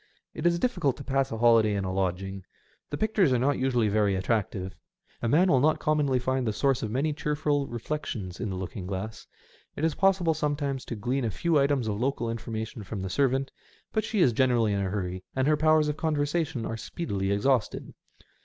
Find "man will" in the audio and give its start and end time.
5.37-5.59